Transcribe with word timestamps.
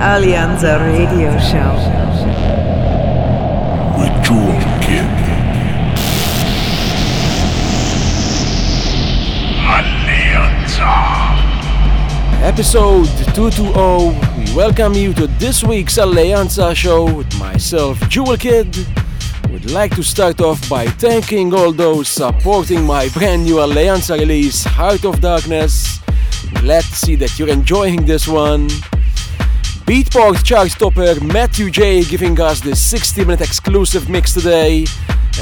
Alleanza 0.00 0.78
Radio 0.78 1.38
Show. 1.38 1.76
With 3.98 4.24
Jewel 4.24 4.58
Kid. 4.80 5.04
Alleanza. 9.68 10.88
Episode 12.42 13.10
220. 13.34 14.18
We 14.38 14.56
welcome 14.56 14.94
you 14.94 15.12
to 15.12 15.26
this 15.38 15.62
week's 15.62 15.98
Alleanza 15.98 16.74
show 16.74 17.04
with 17.04 17.38
myself, 17.38 18.00
Jewel 18.08 18.38
Kid. 18.38 18.74
Would 19.50 19.70
like 19.70 19.94
to 19.96 20.02
start 20.02 20.40
off 20.40 20.66
by 20.70 20.86
thanking 20.86 21.52
all 21.52 21.72
those 21.72 22.08
supporting 22.08 22.86
my 22.86 23.10
brand 23.10 23.44
new 23.44 23.56
Alleanza 23.56 24.18
release, 24.18 24.64
Heart 24.64 25.04
of 25.04 25.20
Darkness. 25.20 26.00
Glad 26.54 26.84
to 26.84 26.96
see 26.96 27.16
that 27.16 27.38
you're 27.38 27.50
enjoying 27.50 28.06
this 28.06 28.26
one. 28.26 28.70
Beatport 29.90 30.44
chart 30.44 30.70
topper 30.78 31.14
Mattew 31.16 31.68
Jay 31.68 32.04
giving 32.04 32.40
us 32.40 32.60
the 32.60 32.76
60 32.76 33.24
minute 33.24 33.40
exclusive 33.40 34.08
mix 34.08 34.32
today. 34.32 34.86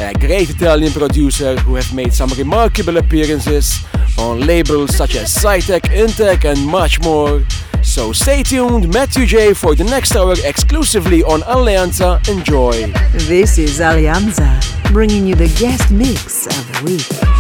A 0.01 0.15
great 0.15 0.49
Italian 0.49 0.91
producer 0.91 1.55
who 1.59 1.75
have 1.75 1.93
made 1.93 2.15
some 2.15 2.31
remarkable 2.31 2.97
appearances 2.97 3.85
on 4.17 4.41
labels 4.41 4.97
such 4.97 5.17
as 5.17 5.31
Sci+Tec, 5.31 5.83
Intec, 5.91 6.51
and 6.51 6.67
much 6.67 6.99
more. 7.03 7.43
So 7.83 8.15
stay 8.15 8.43
tuned, 8.43 8.87
Mattew 8.87 9.27
Jay, 9.27 9.53
for 9.53 9.75
the 9.75 9.85
next 9.85 10.17
hour 10.17 10.35
exclusively 10.43 11.23
on 11.25 11.43
Alleanza. 11.43 12.27
Enjoy. 12.27 12.91
This 13.29 13.59
is 13.59 13.81
Alleanza, 13.81 14.63
bringing 14.95 15.27
you 15.27 15.35
the 15.35 15.55
guest 15.61 15.91
mix 15.91 16.47
of 16.47 16.73
the 16.73 16.85
week. 16.87 17.38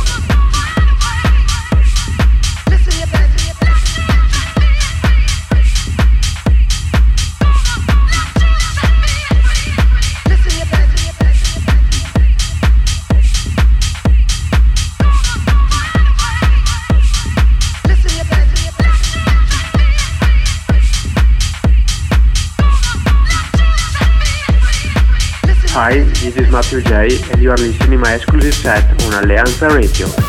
Hi, 25.80 26.00
this 26.00 26.34
is 26.34 26.50
Matthew 26.50 26.80
J, 26.80 27.20
and 27.30 27.40
you 27.40 27.52
are 27.52 27.56
listening 27.56 28.00
my 28.00 28.14
exclusive 28.14 28.52
set 28.52 28.82
on 29.04 29.22
Alleanza 29.22 29.72
Radio. 29.72 30.27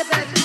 your 0.00 0.08
best. 0.08 0.39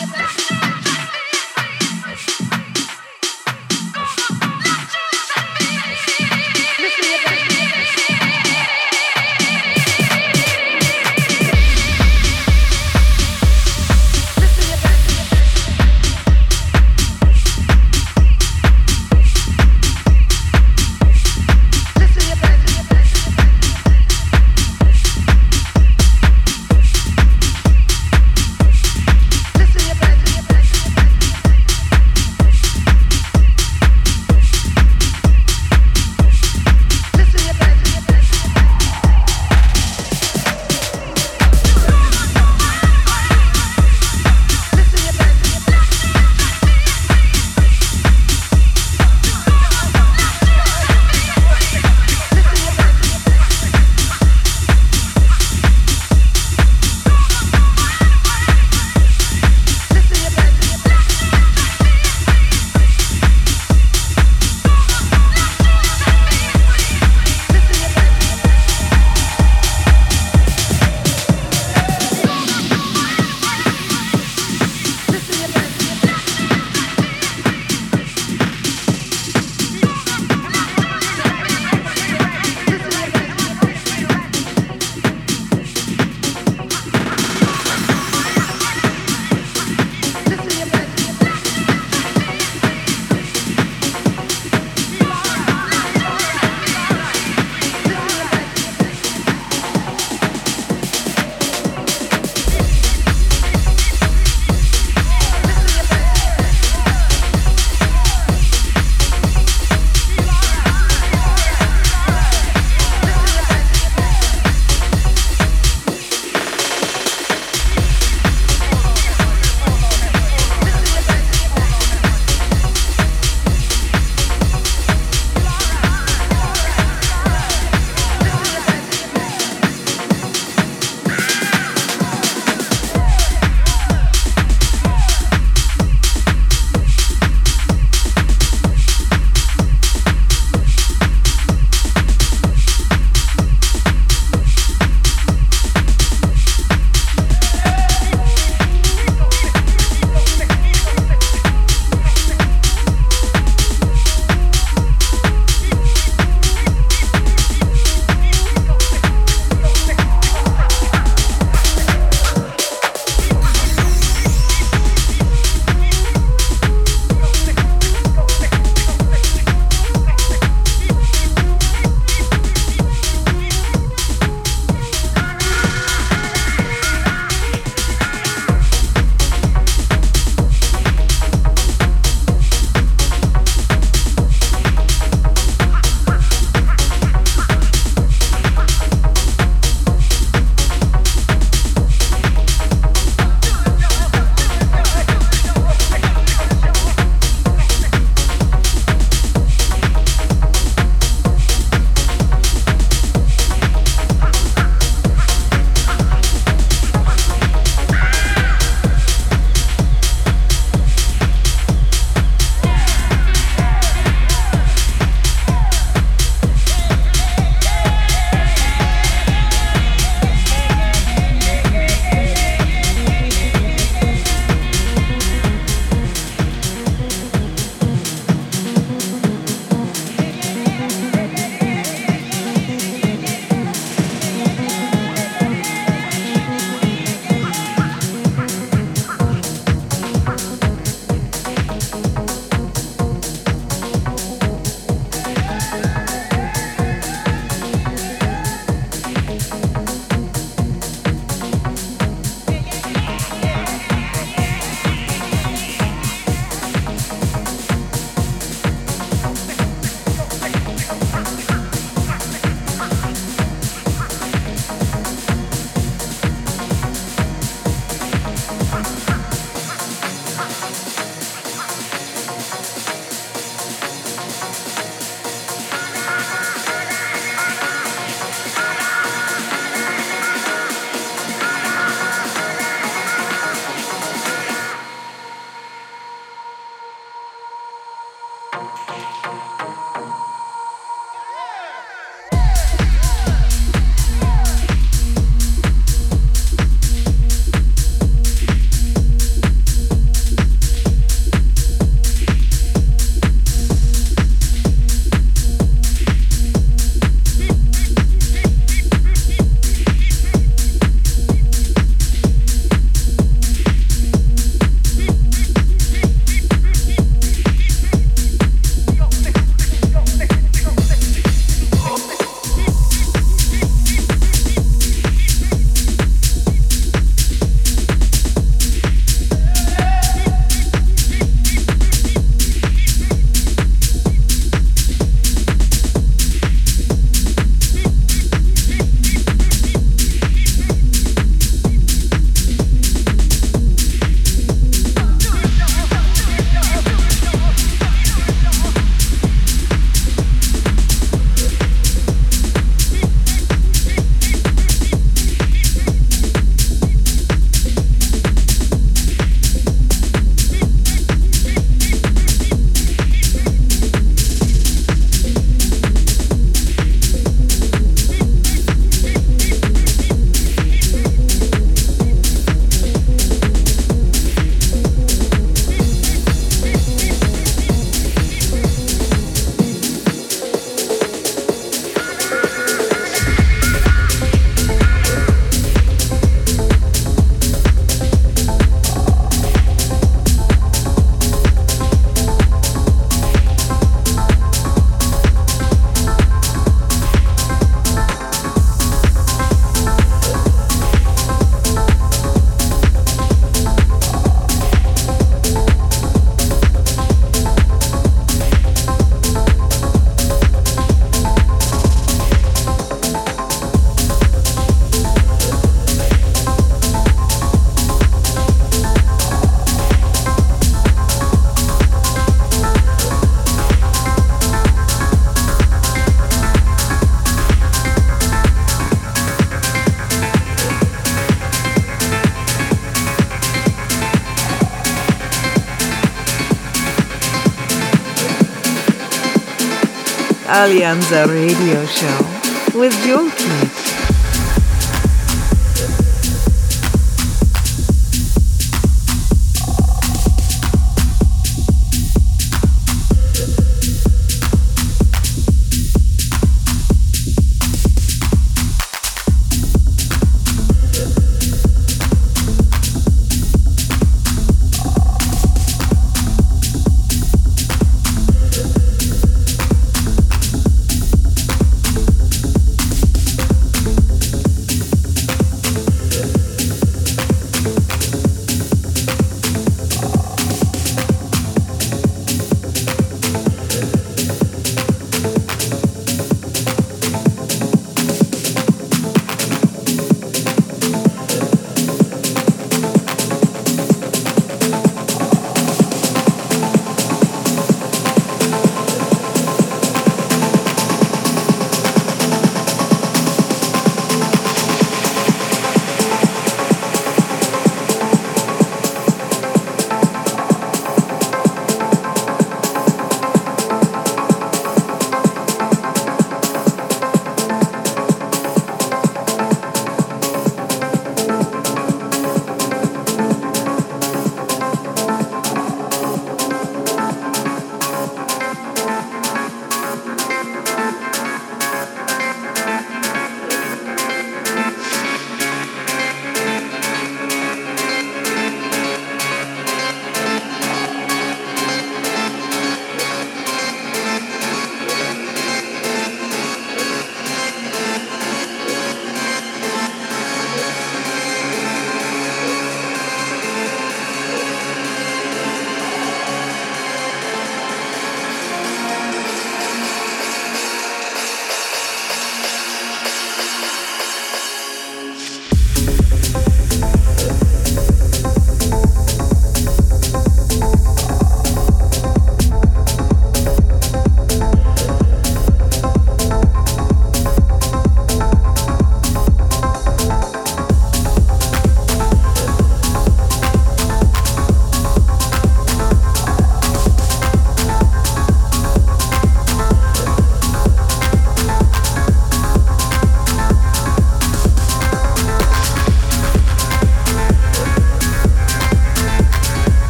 Alleanza 440.65 441.27
Radio 441.27 441.85
Show 441.85 442.25
with 442.73 442.91
Kid. 443.05 443.74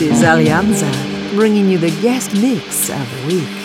This 0.00 0.16
is 0.16 0.24
Alleanza, 0.24 0.90
bringing 1.34 1.68
you 1.68 1.76
the 1.76 1.90
guest 2.00 2.32
mix 2.32 2.88
of 2.88 3.06
the 3.20 3.26
week. 3.26 3.59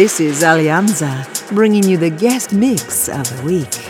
This 0.00 0.18
is 0.18 0.42
Alleanza, 0.42 1.26
bringing 1.54 1.86
you 1.86 1.98
the 1.98 2.08
guest 2.08 2.54
mix 2.54 3.10
of 3.10 3.28
the 3.36 3.42
week. 3.44 3.89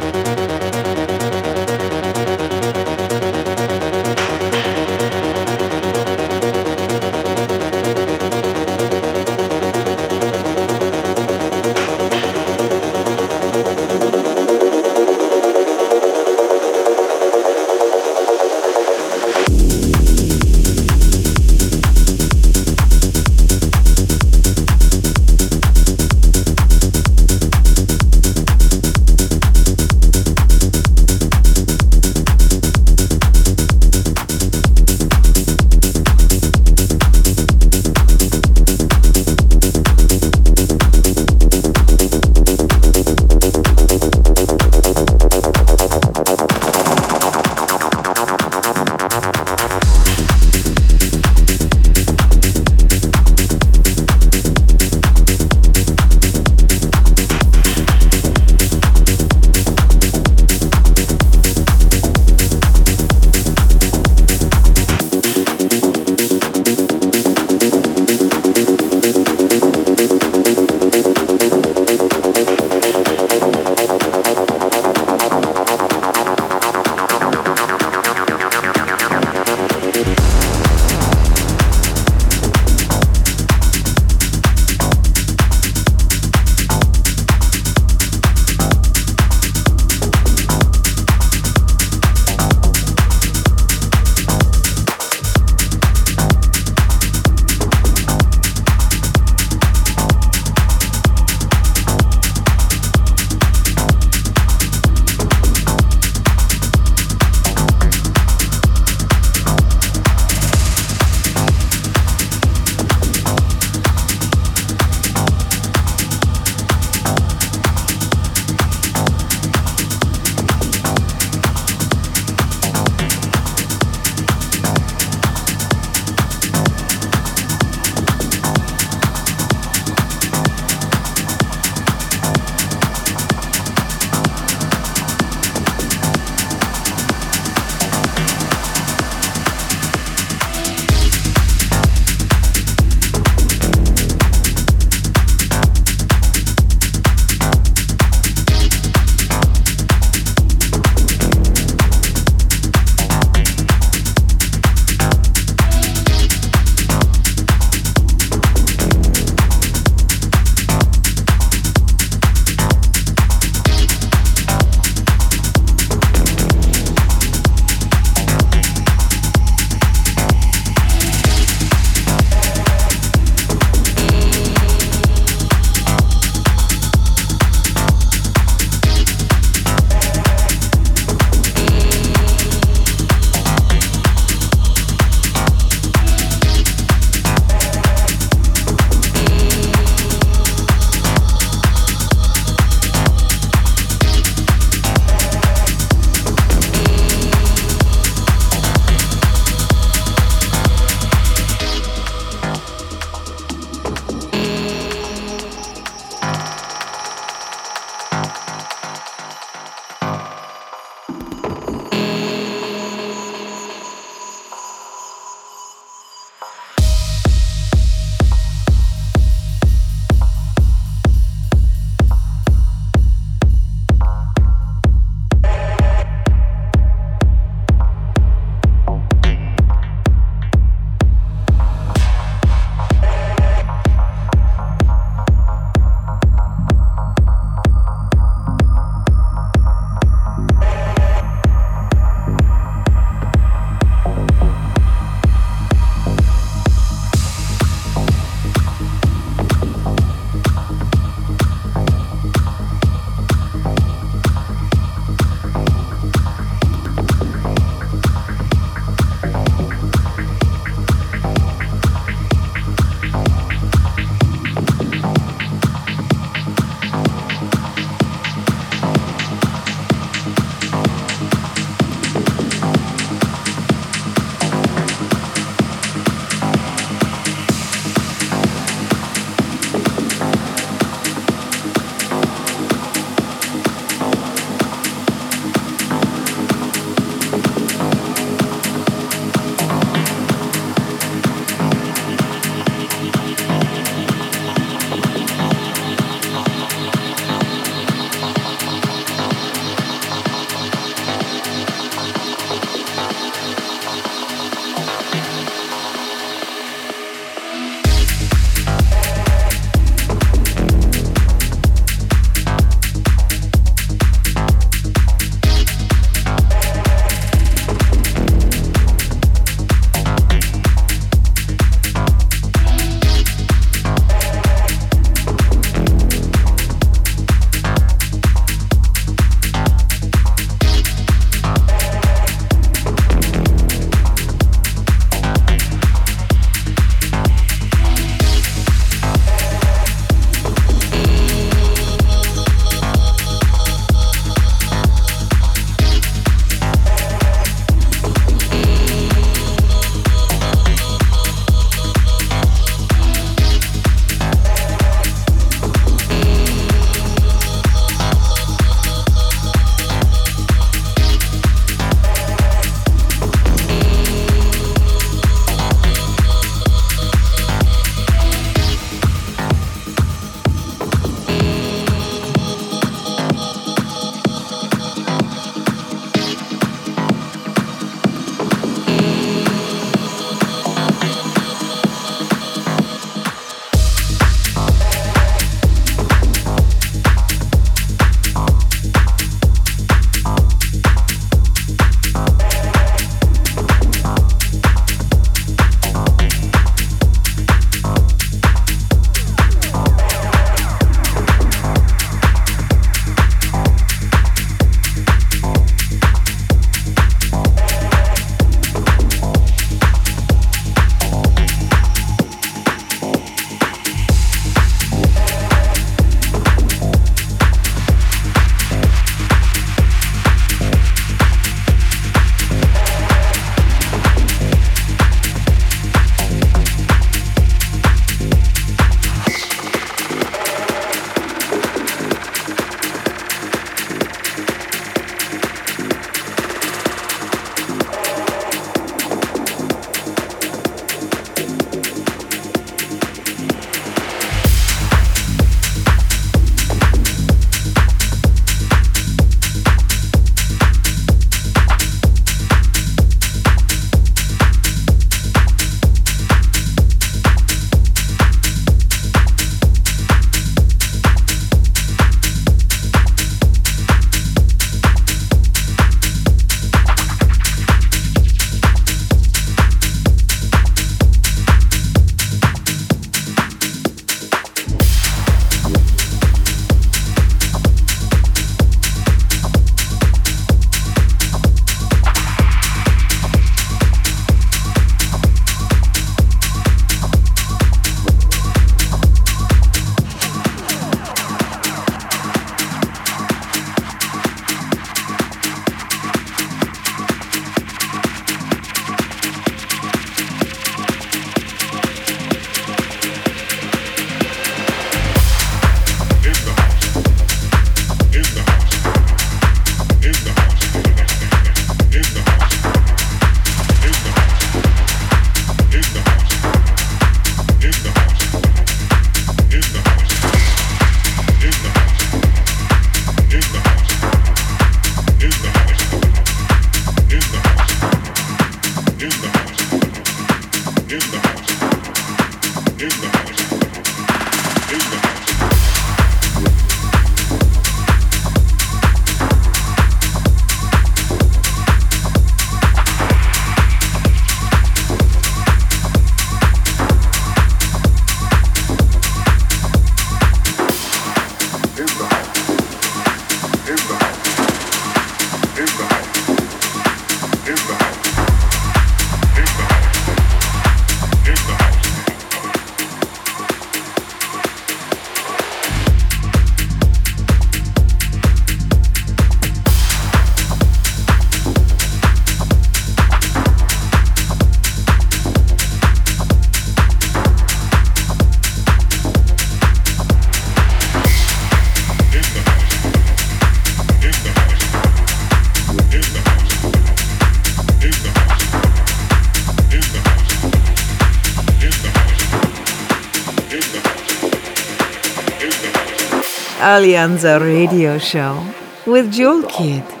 Alleanza 596.81 597.37
Radio 597.37 597.99
Show 597.99 598.41
with 598.87 599.11
Jewel 599.11 599.43
Kid. 599.43 600.00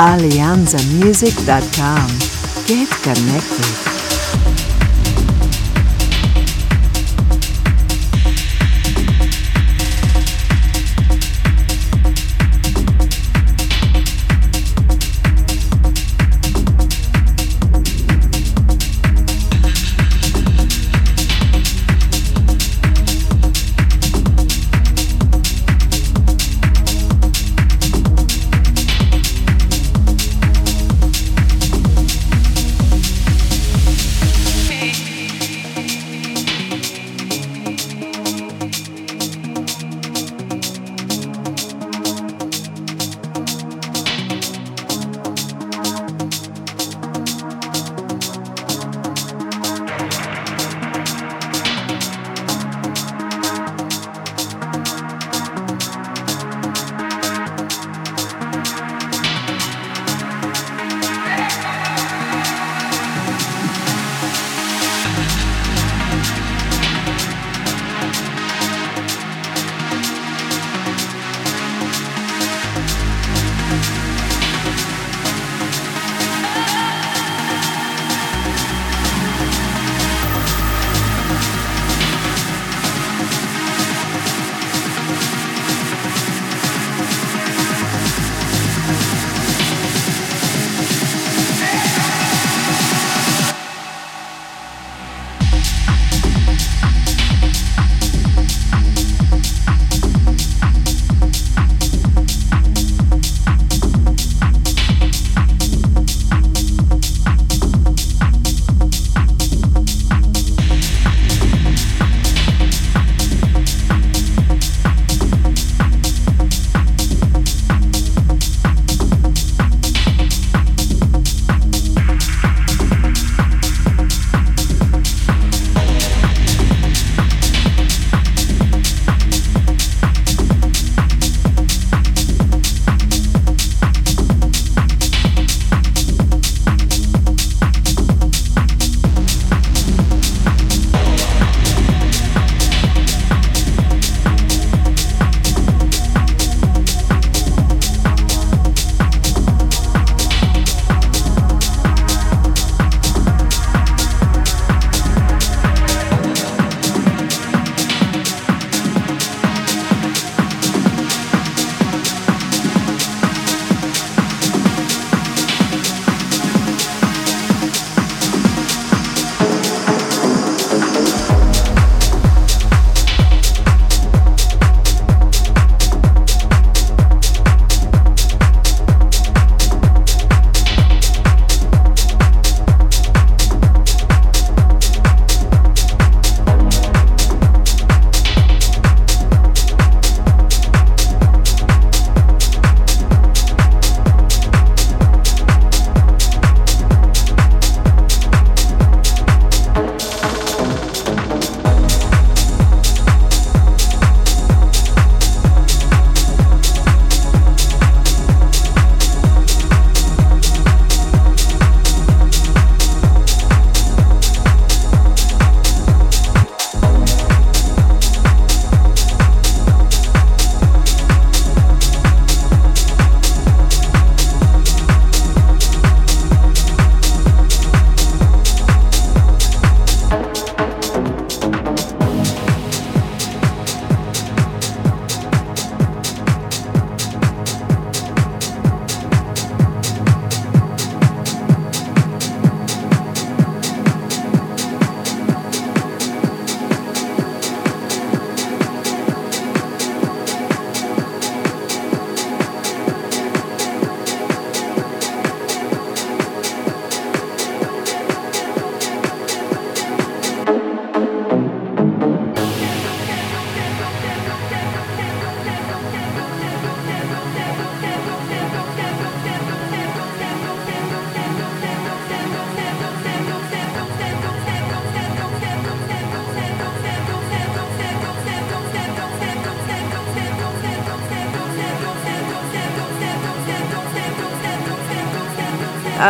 alleanzamusic.com. 0.00 2.08
Get 2.66 2.88
connected. 3.02 3.99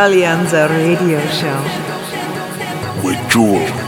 Alleanza 0.02 0.66
Radio 0.66 1.20
Show. 1.28 1.60
With 3.02 3.18
Jewel. 3.28 3.79